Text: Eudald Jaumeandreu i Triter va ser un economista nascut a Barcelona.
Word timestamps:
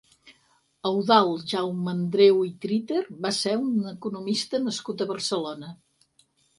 Eudald 0.89 1.43
Jaumeandreu 1.51 2.41
i 2.49 2.51
Triter 2.65 3.05
va 3.29 3.35
ser 3.43 3.57
un 3.69 3.95
economista 3.95 4.67
nascut 4.69 5.09
a 5.09 5.13
Barcelona. 5.17 5.75